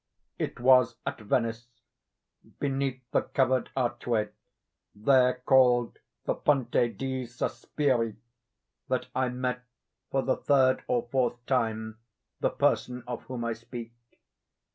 It 0.39 0.59
was 0.59 0.95
at 1.05 1.19
Venice, 1.21 1.67
beneath 2.59 3.03
the 3.11 3.21
covered 3.21 3.69
archway 3.75 4.29
there 4.95 5.43
called 5.45 5.99
the 6.25 6.33
Ponte 6.33 6.71
di 6.71 7.25
Sospiri, 7.27 8.15
that 8.87 9.05
I 9.13 9.29
met 9.29 9.61
for 10.09 10.23
the 10.23 10.37
third 10.37 10.83
or 10.87 11.07
fourth 11.11 11.45
time 11.45 11.99
the 12.39 12.49
person 12.49 13.03
of 13.05 13.21
whom 13.25 13.45
I 13.45 13.53
speak. 13.53 13.93